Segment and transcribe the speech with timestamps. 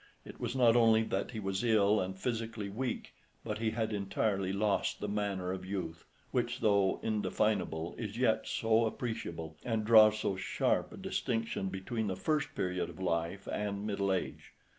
[0.25, 3.13] It was not only that he was ill and physically weak,
[3.43, 8.87] but he had entirely lost the manner of youth, which, though indefinable, is yet so
[8.87, 14.11] appreciable, and draws so sharp a distinction between the first period of life and middle
[14.11, 14.53] age.